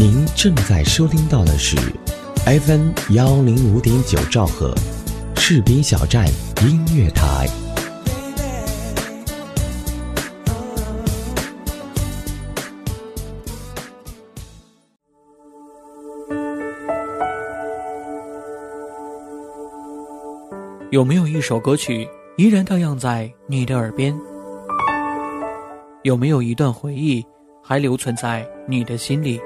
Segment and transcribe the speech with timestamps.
[0.00, 1.76] 您正在收听到的是
[2.46, 4.72] FM 幺零五点九兆赫，
[5.34, 6.24] 士兵小站
[6.62, 7.48] 音乐台。
[20.92, 24.16] 有没有一首歌曲依然荡漾在你的耳边？
[26.04, 27.26] 有没有一段回忆
[27.60, 29.40] 还留存在你的心里？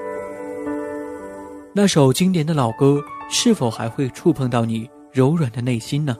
[1.74, 6.14] 那首经典的老歌是否还会触碰到你柔软的内心呢？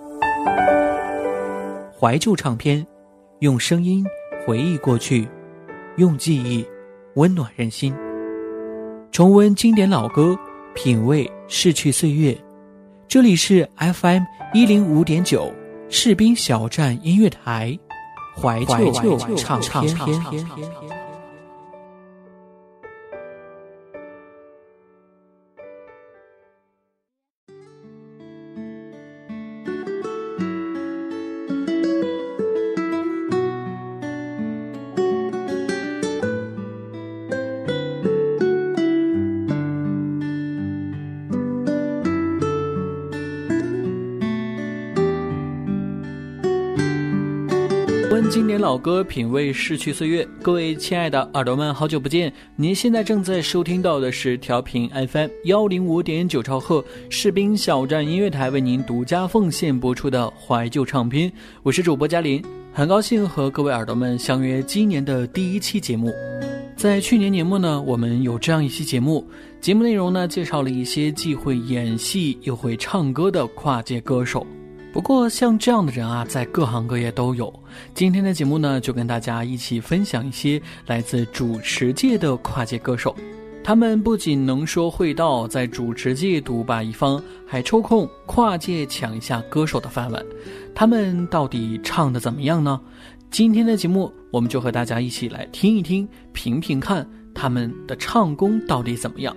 [2.01, 2.87] 怀旧唱片，
[3.41, 4.03] 用声音
[4.47, 5.29] 回忆过去，
[5.97, 6.67] 用记忆
[7.17, 7.95] 温暖人心。
[9.11, 10.35] 重温经典老歌，
[10.75, 12.35] 品味逝去岁月。
[13.07, 14.23] 这里是 FM
[14.55, 15.53] 一零五点九
[15.91, 17.79] 士兵小站音乐台，
[18.35, 18.91] 怀旧
[19.37, 19.95] 唱片。
[48.63, 50.25] 老歌，品味逝去岁月。
[50.41, 52.33] 各位亲爱的耳朵们，好久不见！
[52.55, 61.31] 您现在正在收听到的是调频 FM 幺零五点九兆赫士兵小站音乐台为您独家奉献播出的怀旧唱片。
[61.65, 62.41] 我是主播嘉林，
[62.73, 66.13] 很高兴和各位耳朵们相约今年的第一期节目。
[66.77, 69.27] 在去年年末呢，我们有这样一期节目，
[69.61, 74.47] 节目内容呢介绍了一些既会演戏又会唱歌的跨界歌手。
[74.93, 77.53] 不过，像这样的人啊，在各行各业都有。
[77.95, 83.17] 今天的节目呢，就跟大家一起分享一些来自主持界的跨界歌手。
[83.65, 90.23] 他们不仅能说会道，在主持界独霸一方，还抽空跨界抢一下歌手的饭碗。
[90.75, 92.79] 他们到底唱的怎么样呢？
[93.31, 99.35] 今天的节目，我们就和大家一起来听一听，评评看他们的唱功到底怎么样。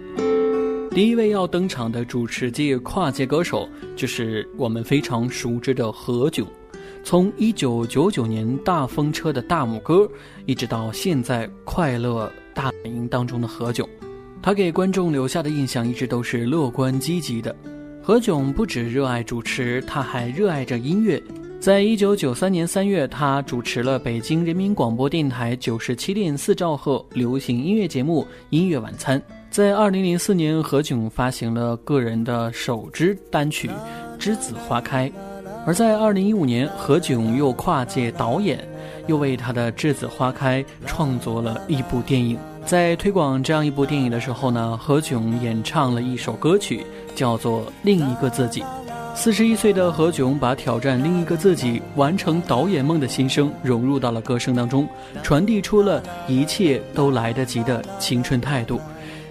[0.95, 3.67] 第一位要登场的主持界跨界歌手，
[3.97, 6.45] 就是我们非常熟知的何炅。
[7.03, 10.09] 从一九九九年大风车的大拇哥，
[10.45, 13.85] 一直到现在快乐大本营当中的何炅，
[14.41, 17.53] 他给观众留下的印象一直都是乐观积极的。
[18.01, 21.21] 何炅不止热爱主持，他还热爱着音乐。
[21.59, 29.19] 在一九九三年三月，他主持了北京人民广播电台九十七点四兆赫流行音乐节目《音乐晚餐》。
[29.55, 33.69] 在二零零四年，何炅发行了个人的首支单曲
[34.19, 35.07] 《栀子花开》，
[35.65, 38.59] 而在二零一五年，何炅又跨界导演，
[39.07, 42.37] 又为他的《栀子花开》创作了一部电影。
[42.65, 46.85] 在推广这样一部电影的时候呢，何炅演唱了一首歌曲，
[47.15, 48.61] 叫做《另一个自己》。
[49.15, 54.85] 四十一岁的何炅把挑战另一个自己、完成导演梦的心声融入到了歌声当中，
[55.23, 58.81] 传递出了一切都来得及的青春态度。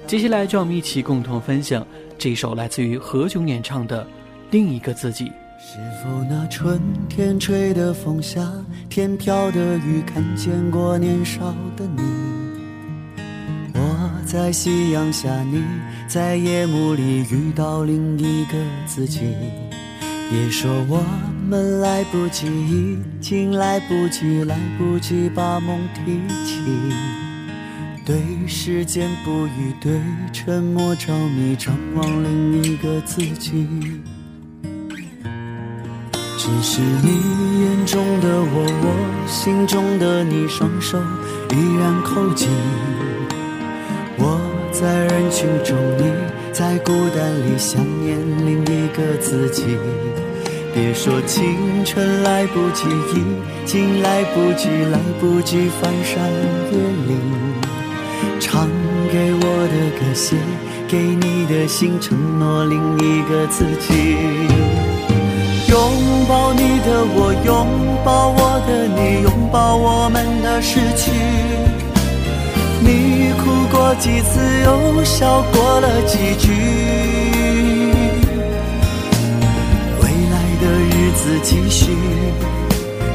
[0.06, 1.84] 接下来，就让我们一起共同分享
[2.18, 4.04] 这首来自于何炅演唱的
[4.50, 5.24] 《另一个自己》。
[5.58, 6.78] 是否那春
[7.08, 8.52] 天吹的风下，
[8.90, 12.02] 天飘的雨，看见过年少的你？
[13.72, 15.62] 我在夕阳下，你
[16.06, 19.20] 在夜幕里遇到另一个自己。
[20.30, 21.02] 别说我
[21.48, 27.23] 们来不及，已经来不及，来不及把梦提起。
[28.06, 28.16] 对
[28.46, 29.98] 时间不语，对
[30.30, 33.66] 沉默着迷，张望另一个自己。
[36.36, 40.98] 只是你眼中的我，我心中的你，双手
[41.50, 42.50] 依然扣紧。
[44.18, 44.38] 我
[44.70, 46.12] 在人群中，你
[46.52, 49.78] 在孤单里想念另一个自己。
[50.74, 52.84] 别说青春来不及，
[53.14, 53.24] 已
[53.64, 56.30] 经来不及，来不及翻山
[56.70, 56.78] 越
[57.08, 57.53] 岭。
[58.54, 58.68] 唱
[59.10, 60.36] 给我的歌，写
[60.86, 64.14] 给你的信，承诺另一个自己。
[65.68, 65.76] 拥
[66.28, 67.66] 抱你的我，拥
[68.04, 71.10] 抱我的你，拥抱我们的失去。
[72.80, 76.52] 你哭过几次，又笑过了几句。
[80.00, 80.64] 未来的
[80.94, 81.90] 日子继续，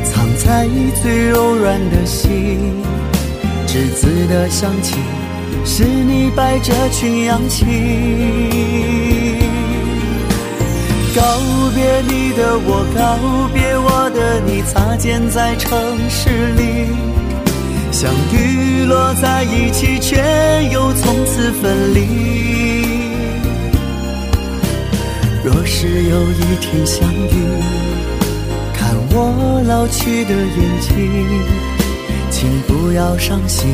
[0.04, 0.68] 藏在
[1.02, 2.84] 最柔软的心。
[3.68, 4.96] 栀子的香气，
[5.66, 7.66] 是你摆着群羊起。
[11.16, 11.22] 告
[11.76, 15.70] 别你的我，告别我的你，擦肩在城
[16.10, 16.88] 市里，
[17.92, 20.18] 相遇落在一起，却
[20.72, 21.98] 又从此分离。
[25.44, 27.64] 若是有一天相遇，
[28.74, 30.90] 看我老去的眼睛，
[32.30, 33.74] 请不要伤心，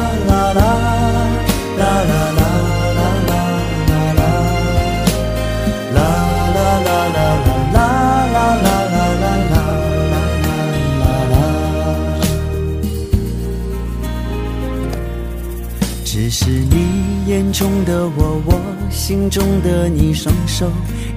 [17.61, 18.59] 中的我，我
[18.89, 20.67] 心中的你，双手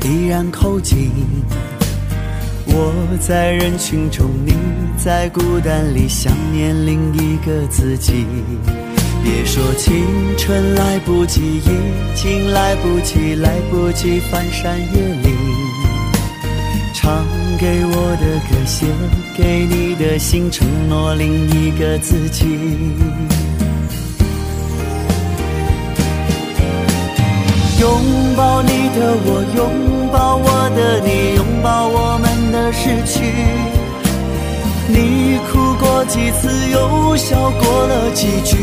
[0.04, 1.10] 依然扣紧。
[2.66, 4.52] 我在人群中，你
[4.98, 8.26] 在孤单里想念另一个自己。
[9.22, 10.04] 别说青
[10.36, 11.70] 春来不及，已
[12.14, 15.34] 经来不及，来不及翻山越岭。
[16.92, 17.24] 唱
[17.58, 18.84] 给我的歌，写
[19.34, 22.44] 给你的信，承诺另一个自己。
[27.84, 27.90] 拥
[28.34, 33.20] 抱你的我，拥抱我的你，拥抱我们的失去。
[34.88, 38.56] 你哭过几次，又笑过了几句。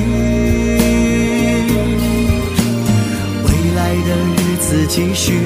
[3.46, 5.38] 未来的日子继续，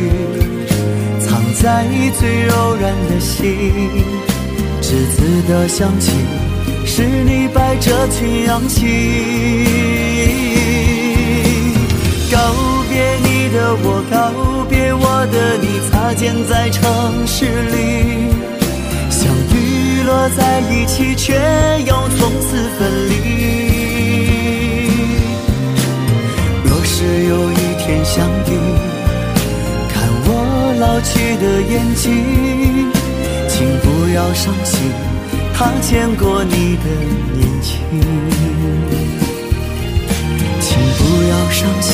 [1.20, 1.86] 藏在
[2.18, 3.44] 最柔软的心。
[4.82, 4.88] 栀
[5.18, 5.18] 子
[5.50, 6.14] 的香气，
[6.86, 8.86] 是你摆着群羊起。
[12.32, 12.38] 告
[13.84, 14.16] 我，告
[14.70, 16.82] 别我的你，擦肩在城
[17.28, 18.30] 市里，
[19.10, 21.34] 相遇落在一起，却
[21.86, 22.80] 又从此分
[23.10, 23.14] 离。
[26.64, 28.52] 若是有一天相遇，
[29.92, 29.96] 看
[30.28, 30.30] 我
[30.80, 32.06] 老去的眼睛，
[33.50, 34.92] 请不要伤心，
[35.54, 36.86] 他见过你的
[37.34, 37.74] 年轻。
[40.62, 41.94] 请不要伤心，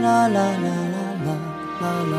[0.00, 0.68] 啦啦啦啦
[1.24, 1.36] 啦
[1.80, 2.16] 啦啦啦。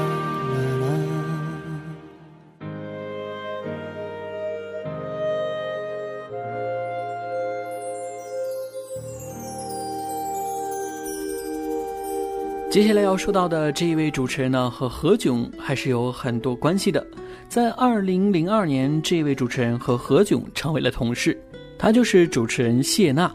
[12.70, 17.06] 接下来要说到的这一位主持人呢，和何炅还是有很多关系的。
[17.50, 21.38] 在二零零二年，这位主持人和何炅成为了同事，
[21.78, 23.30] 他就是主持人谢娜。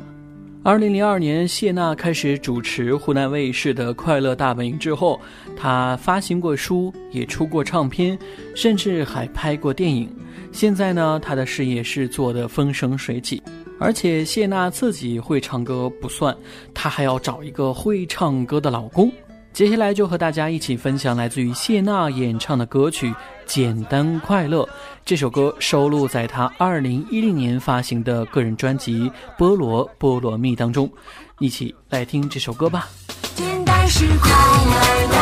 [0.66, 5.20] 二零零二年，谢娜开始主持湖南卫视的《快乐大本营》之后，
[5.56, 8.18] 她发行过书，也出过唱片，
[8.52, 10.12] 甚至还拍过电影。
[10.50, 13.40] 现在呢，她的事业是做得风生水起。
[13.78, 16.36] 而且谢娜自己会唱歌不算，
[16.74, 19.08] 她还要找一个会唱歌的老公。
[19.56, 23.08] 接下来就和大家一起分享来自于谢娜演唱的歌曲
[23.46, 24.62] 《简单快乐》。
[25.02, 30.92] 这首歌收录在她2010年发行的个人专辑《菠萝菠萝蜜》当中。
[31.38, 32.90] 一起来听这首歌吧。
[33.34, 35.16] 简单是快乐的，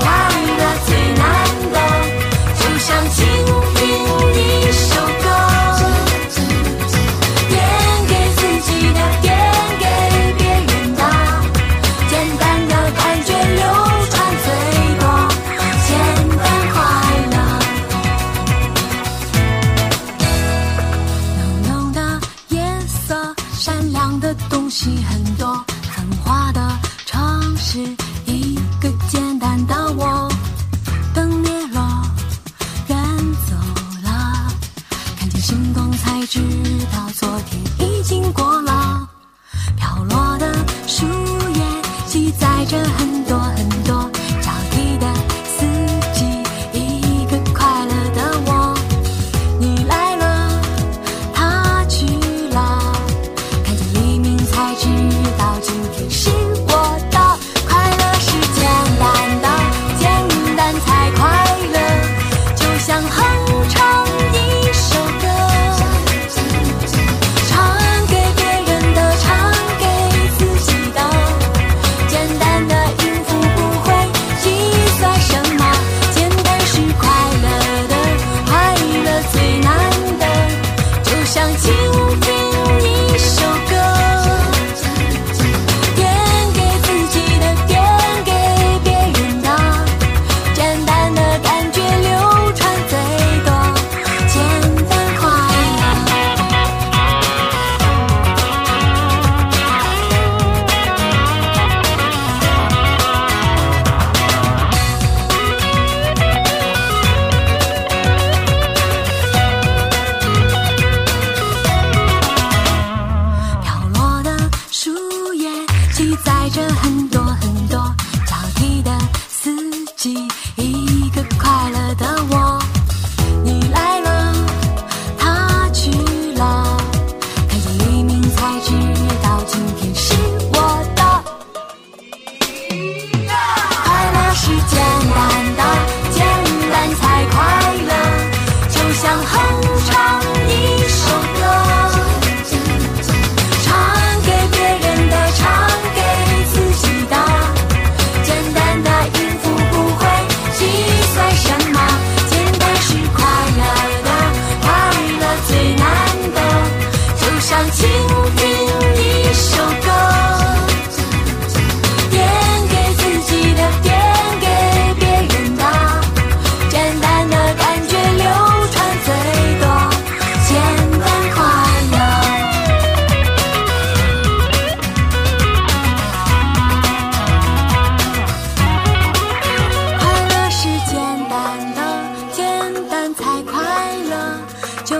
[0.00, 0.08] 快
[0.58, 1.78] 乐最难得，
[2.58, 3.24] 就像倾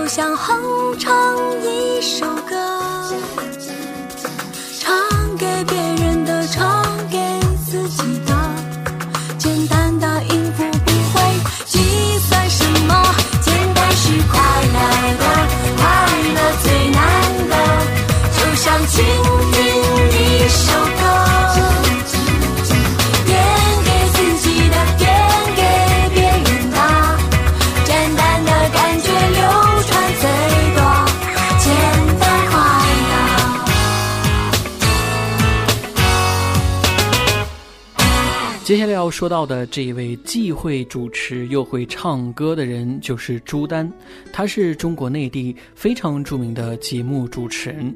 [0.09, 2.57] 想哼唱一首歌。
[4.81, 7.19] 唱给别人的，唱给
[7.67, 8.35] 自己的，
[9.37, 11.21] 简单的音符不会
[11.67, 13.05] 计算什么，
[13.43, 14.41] 简单是快
[14.73, 14.79] 乐
[15.19, 15.25] 的，
[15.77, 15.85] 快
[16.35, 16.99] 乐最难
[17.51, 17.55] 的，
[18.33, 19.05] 就像倾
[19.53, 19.57] 听
[20.11, 20.73] 一首
[38.99, 43.89] 要说到的这一位既会主持又会唱歌的人，就是朱丹。
[44.33, 47.95] 他是中国内地非常著名的节目主持人。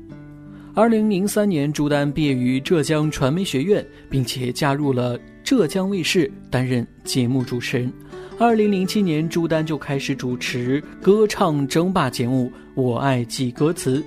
[0.74, 7.92] 二零零三年，朱丹毕业于浙江传媒学院，并且加入了浙江卫视担任节目主持人。
[8.38, 12.46] 二零零七年，朱丹就开始主持歌唱争霸节目
[12.80, 13.98] 《我爱记歌词》。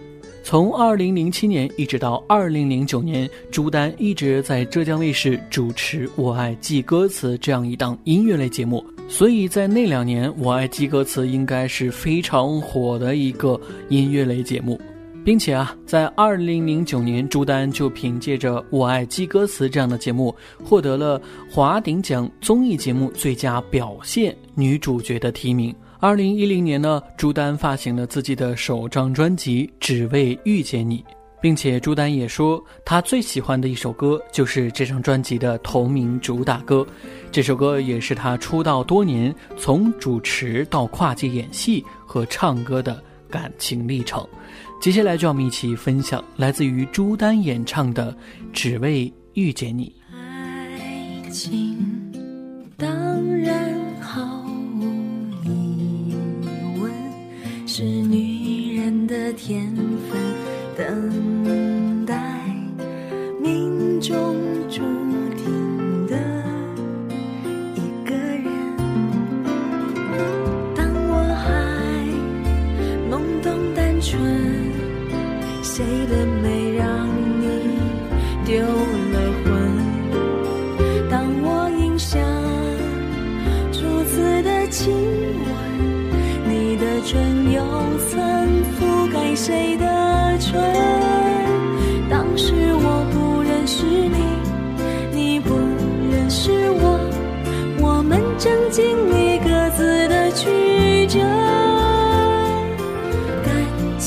[0.45, 13.59] 从二零零七年一直到二零零九年，朱丹一直在浙江卫视主持《我爱记歌词》这样一档音乐类节目，所以在那两年，《我爱记歌词》应该是非常火的一个
[13.89, 14.79] 音乐类节目，
[15.23, 20.31] 并且啊，在二零零九年，朱丹就凭借着《我爱记歌词》这样的节目，
[20.63, 25.75] 获得了华鼎奖综艺节目最佳表现女主角的提名。
[25.99, 30.99] 二零一零年呢，朱丹发行了自己的首张专辑《只为遇见你》，
[31.41, 36.85] 并且朱丹也说，他最喜欢的一首歌就是这张专辑的同名主打歌。
[37.31, 44.25] 这首歌也是他出道多年，从主持到跨界演戏和唱歌的感情历程。
[44.81, 48.11] 接下来就让我们一起分享来自于朱丹演唱的
[48.51, 49.91] 《只为遇见你》。
[50.17, 52.04] 爱情
[59.25, 59.75] 的天
[60.07, 60.21] 分，
[60.77, 62.15] 等待
[63.41, 64.35] 命中
[64.69, 64.81] 注
[65.35, 66.15] 定的
[67.73, 68.45] 一个人。
[70.75, 71.49] 当我还
[73.09, 74.21] 懵懂单纯，
[75.63, 76.64] 谁的美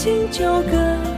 [0.09, 1.18] 感情纠葛，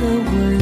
[0.00, 0.59] 和温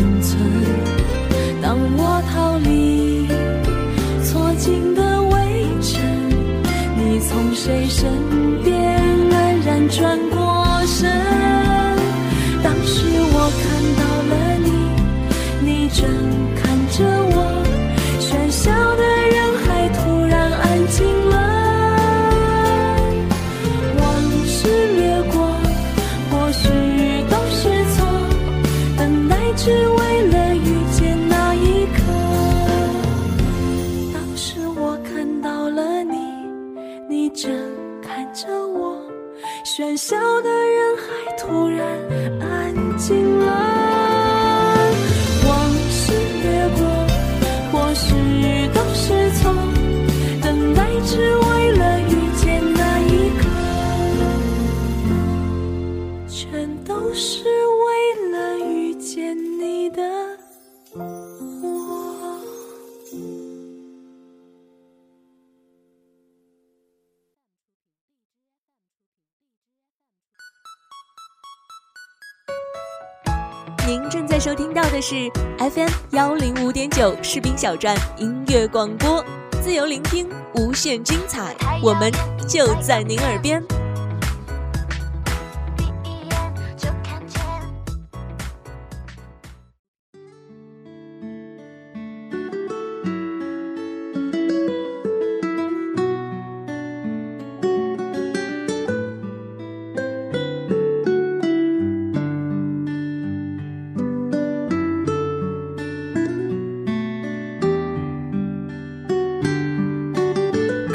[75.11, 75.15] 是
[75.57, 79.25] FM 幺零五点九士兵小站音乐广播，
[79.63, 82.13] 自由聆听，无限精彩，我们
[82.47, 83.78] 就在您耳边。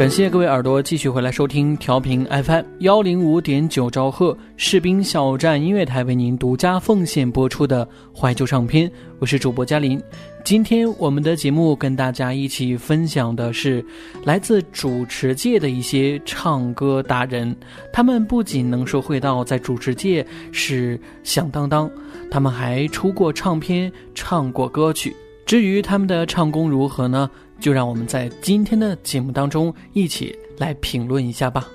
[0.03, 9.97] 感谢各位耳朵继续回来收听调频 FM 幺零五点九兆赫士兵小站音乐台为您独家奉献播出的怀旧唱片，我是主播嘉林。
[10.43, 13.81] 今天我们的节目跟大家一起分享的是
[14.25, 17.55] 来自主持界的一些唱歌达人，
[17.93, 21.89] 他们不仅能说会道在主持界是响当当，
[22.29, 25.15] 他们还出过唱片，唱过歌曲。
[25.45, 27.29] 至于他们的唱功如何呢？
[27.63, 31.65] 就让我们在今天的节目当中一起来评论一下吧。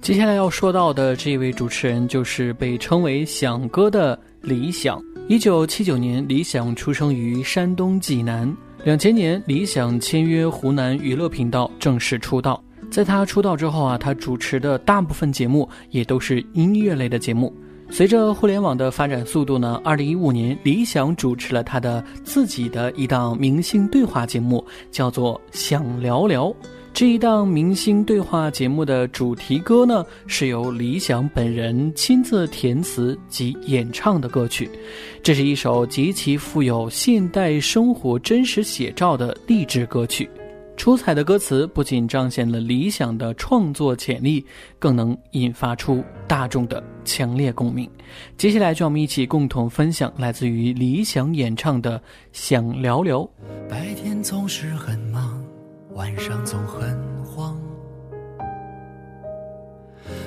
[0.00, 4.98] 接下来要说到的这位主持人就是被称为“响哥”的李响。
[5.28, 8.50] 一九七九年，李响出生于山东济南。
[8.82, 12.58] 两千年，李响签约湖南娱乐频道，正式出道。
[12.90, 17.54] 在他出道之后啊，他主持的大部分节目也都是音乐类的节目。
[17.88, 26.48] 随着互联网的发展速度呢，二零一五年，李想主持了他的自己的一档明星对话节目，叫做《想聊聊》。
[26.92, 34.68] 这一档明星对话节目的主题歌呢，是由李想本人亲自填词及演唱的歌曲。
[35.22, 40.28] 这是一首极其富有现代生活真实写照的励志歌曲。
[40.76, 44.44] 出彩的歌词不仅彰显了理想的创作潜力，
[44.78, 47.90] 更能引发出大众的强烈共鸣。
[48.36, 51.98] 接下来，就让我们一起共同分享来自于理想演唱的
[52.32, 53.20] 《想聊聊》。
[53.66, 55.42] 白天总是很忙，
[55.94, 57.56] 晚上总很慌。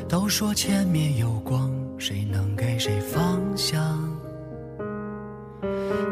[0.07, 3.79] 都说前面有光，谁能给谁方向？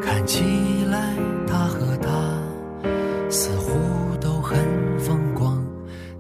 [0.02, 0.44] 看起
[0.90, 1.14] 来
[1.48, 2.40] 他和她
[3.30, 4.58] 似乎都很
[5.00, 5.66] 风光，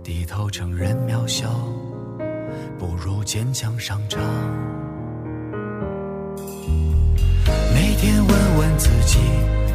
[0.03, 1.47] 低头承认渺小，
[3.27, 4.21] 坚强上场。
[7.73, 9.19] 每天问问自己，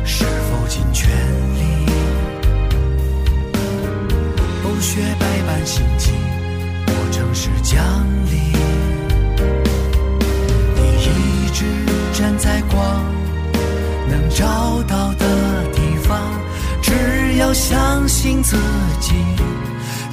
[0.07, 1.61] 是否尽全力？
[4.62, 6.12] 不学百般心机，
[6.87, 7.85] 过程是奖
[8.31, 8.38] 励。
[10.75, 11.67] 你一直
[12.15, 13.05] 站在光
[14.09, 15.27] 能找到的
[15.75, 16.19] 地方，
[16.81, 18.57] 只要相信自
[18.99, 19.12] 己。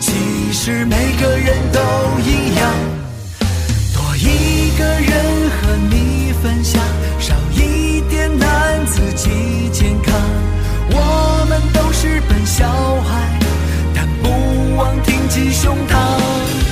[0.01, 1.79] 其实每个人都
[2.19, 2.73] 一样，
[4.79, 6.81] 个人和你分享，
[7.19, 10.15] 少一点难自己健康。
[10.89, 12.65] 我们都是笨小
[13.01, 13.37] 孩，
[13.93, 16.68] 但不忘挺起胸膛。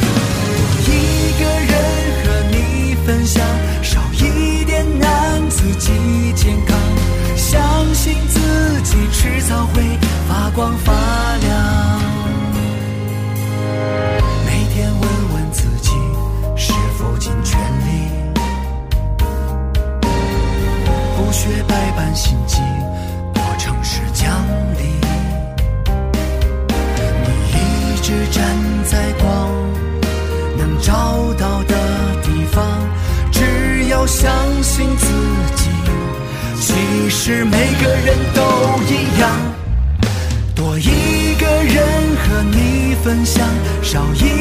[37.28, 38.42] 其实每个人都
[38.88, 39.30] 一样。
[40.56, 43.46] 多一个人和你分享，
[43.84, 44.37] 少一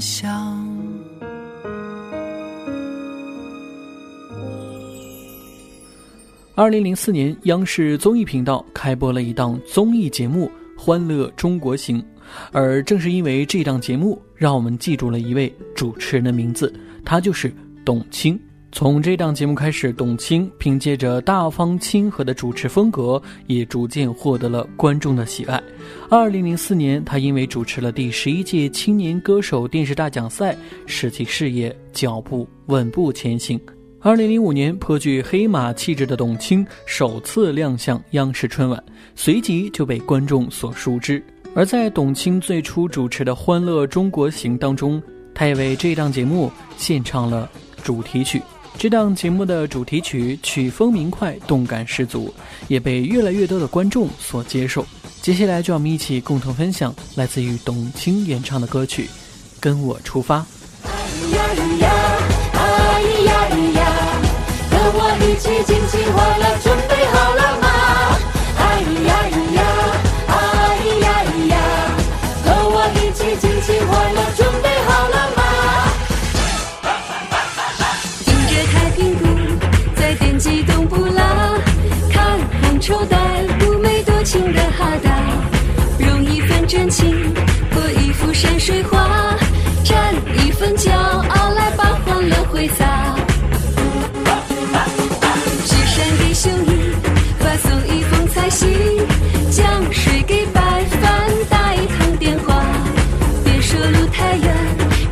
[0.00, 0.66] 想。
[6.54, 12.00] 二零零四年，央视综艺频道开播了一档综艺节目《欢乐中国行》，
[12.50, 16.72] 而正是因为这档节目，让我们记住了一位主持人的名字，
[17.04, 17.52] 他就是
[17.84, 18.36] 董卿。
[18.70, 25.60] 从这档节目开始，董卿凭借着大方亲和的主持风格，也逐渐获得了观众的喜爱。
[26.10, 33.58] 二零零四年，她因为主持了第十一届青年歌手电视大奖赛，使其事业脚步稳步前行。
[34.00, 38.80] 二零零五年，颇具黑马气质的董卿首次亮相央视春晚，
[39.16, 41.20] 随即就被观众所熟知。
[41.54, 45.02] 而在董卿最初主持的《欢乐中国行》当中，
[45.34, 47.50] 她也为这档节目献唱了
[47.82, 48.40] 主题曲。
[48.78, 52.32] 这档节目的主题曲曲风明快，动感十足，
[52.68, 54.86] 也被越来越多的观众所接受。
[55.20, 59.02] 接下来，就让我们一起共同分享来自于董卿演唱的歌曲
[59.58, 60.38] 《跟我出发》。
[60.84, 60.90] 哎
[61.36, 61.90] 呀咿呀，
[62.52, 63.82] 哎呀咿呀，
[64.70, 67.67] 和我一起尽情欢乐，准备好了吗？
[98.58, 98.68] 心，
[99.52, 102.64] 江水给白帆打一通电话。
[103.44, 104.52] 别说路太远，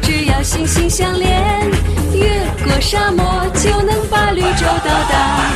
[0.02, 1.30] 只要心心相连，
[2.12, 2.26] 越
[2.64, 5.55] 过沙漠就能把绿洲到达。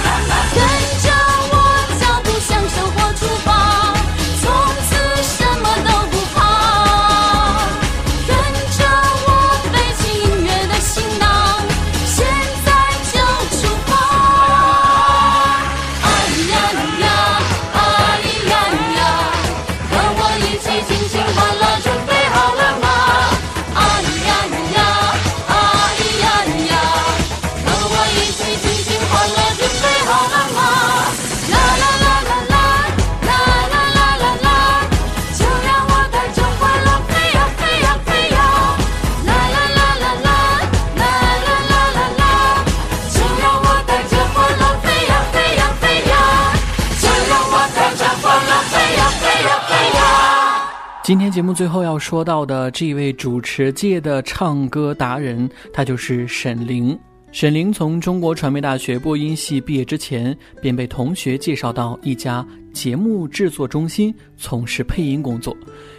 [51.60, 56.98] 最后要说到的这一位主持界的唱歌达人，他就是沈凌。
[57.32, 62.42] 沈凌从中国传媒大学播音系毕业之前，便被同学介绍到一家
[62.72, 65.54] 节目制作中心从事配音工作。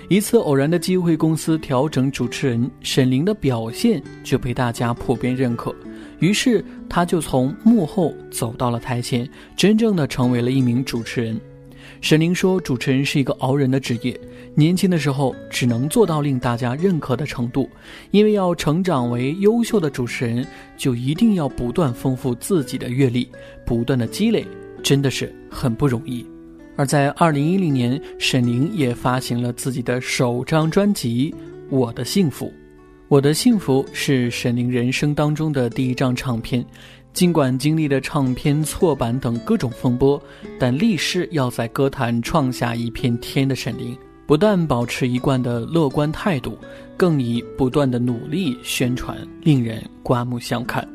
[0.09, 5.71] 一次偶然的机会，公司调整主持人，沈凌的表现就被大家普遍认可。
[6.17, 11.39] 于是，他就从幕后走到了台前，真正的成为了一名主持人。
[12.01, 14.19] 沈凌说：“主持人是一个熬人的职业，
[14.55, 17.69] 年轻的时候只能做到令大家认可的程度，
[18.09, 23.29] 因为要成长为优秀的主持人，就一定要不断丰富自己的阅历，
[23.67, 24.43] 不断的积累，
[24.81, 26.25] 真的是很不容易。”
[26.75, 31.31] 而在二零一零年，沈凌也发行了自己的首张专辑
[31.69, 32.47] 《我的幸福》。
[33.07, 36.65] 《我的幸福》是沈凌人生当中的第一张唱片。
[37.13, 40.21] 尽管经历了唱片错版等各种风波，
[40.57, 43.95] 但立誓要在歌坛创下一片天的沈凌，
[44.25, 46.57] 不但保持一贯的乐观态度，
[46.95, 50.87] 更以不断的努力宣传，令人刮目相看。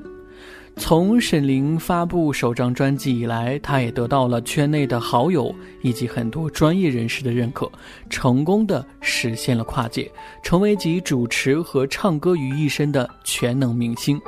[0.79, 7.71] 从沈凌发布首张专辑以来，他也得到了圈内的好友以及很多专业人士的认可，
[8.11, 10.11] 成功的实现了跨界，
[10.43, 14.21] 成为集主持和唱歌于一身的全能明星。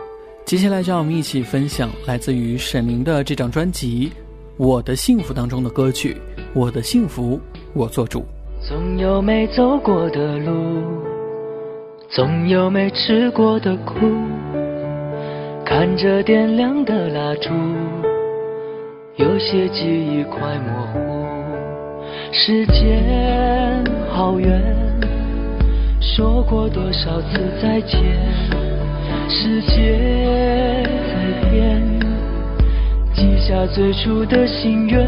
[0.48, 4.08] 接下来，让我们一起分享来自于沈凌的这张专辑
[4.56, 6.14] 《我的幸福》当中的歌曲
[6.54, 7.38] 《我的幸福
[7.74, 8.20] 我做主》。
[8.66, 10.82] 总有没走过的路，
[12.08, 13.94] 总有没吃过的苦，
[15.66, 17.50] 看着点亮的蜡烛，
[19.16, 20.98] 有些记忆快模糊。
[22.32, 24.62] 时间好远，
[26.00, 28.77] 说过多少次再见。
[29.30, 32.00] 世界在变，
[33.14, 35.06] 记下最初的心愿。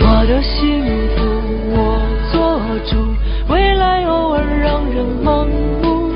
[0.00, 0.82] 我的幸
[1.14, 1.22] 福
[1.74, 2.00] 我
[2.32, 2.96] 做主，
[3.52, 5.44] 未来偶尔让人盲
[5.82, 6.08] 目。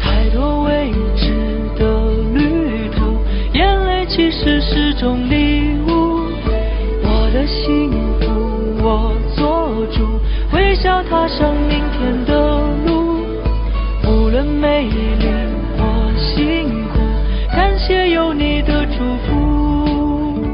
[0.00, 1.30] 太多未知
[1.78, 3.20] 的旅途，
[3.52, 6.26] 眼泪其实是种礼物。
[7.04, 8.26] 我的幸福
[8.82, 10.18] 我做主，
[10.52, 11.54] 微笑踏上
[12.24, 13.24] 的路。
[14.04, 15.24] 无论美丽
[15.76, 15.84] 或
[16.16, 16.98] 辛苦，
[17.50, 20.44] 感谢有你的祝福。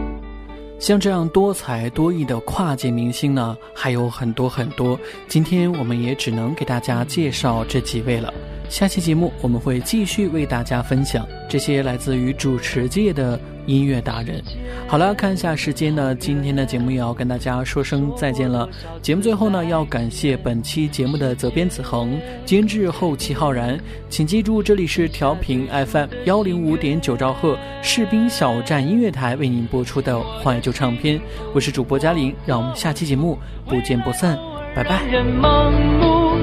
[0.78, 4.98] 像这样多才多艺的跨界明星呢，还有很多很多。
[5.28, 8.32] 今天我们也只能给大家介绍这几位了。
[8.68, 14.42] 下期节目我们会继续为大家分享这些来自于主持界的音乐达人。
[14.86, 18.68] 好了，看一下时间呢，今天的节目也要跟大家说声再见了。
[19.00, 23.78] 节目最后呢，要感谢本期节目的责编子恒、监制后期浩然。
[24.08, 31.20] 请记住，这里是调频 FM 幺零五点九兆赫士兵小站音乐台为您播出的怀旧唱片，
[31.54, 34.38] 我是主播嘉玲，让我们下期节目不见不散，
[34.74, 35.02] 拜拜。
[35.04, 36.38] 人盲目，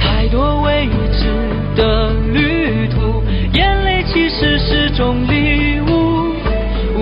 [0.00, 1.26] 太多未知
[1.76, 3.22] 的旅途，
[3.56, 5.49] 眼泪其实是种礼物。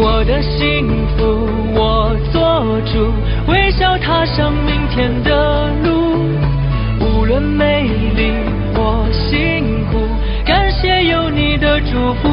[0.00, 2.40] 我的幸福我做
[2.82, 3.12] 主，
[3.50, 6.14] 微笑踏上明天的路。
[7.00, 7.82] 无论美
[8.14, 8.32] 丽
[8.74, 9.98] 或辛苦，
[10.46, 12.28] 感谢有你的祝福。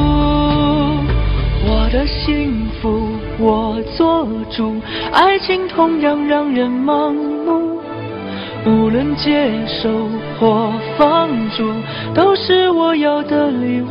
[1.68, 4.80] 我的幸福我做主，
[5.12, 7.82] 爱情同样让人盲目。
[8.68, 10.08] 无论接受
[10.40, 11.74] 或放逐，
[12.14, 13.88] 都是我要的礼物。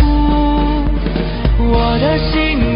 [1.66, 2.73] 我的幸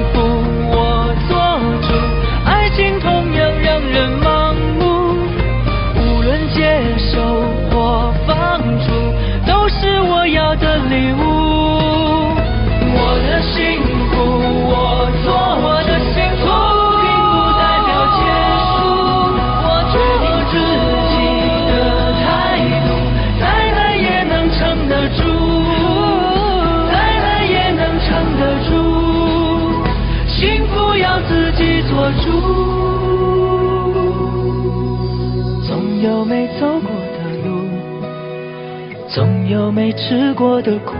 [39.70, 40.94] 没吃过的苦。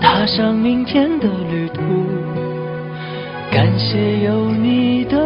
[0.00, 1.80] 踏上明天的旅途，
[3.50, 5.23] 感谢有你的